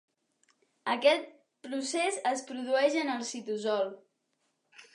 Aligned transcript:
Aquest 0.93 1.27
procés 1.67 2.17
es 2.31 2.43
produeix 2.49 2.99
en 3.05 3.13
el 3.17 3.23
citosol. 3.35 3.95